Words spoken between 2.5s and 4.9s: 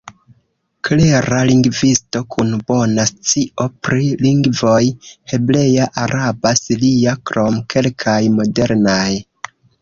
bona scio pri lingvoj